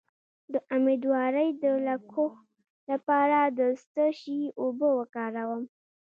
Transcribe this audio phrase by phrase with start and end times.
[0.53, 2.25] د امیدوارۍ د لکو
[2.89, 3.61] لپاره د
[3.91, 5.63] څه شي اوبه وکاروم؟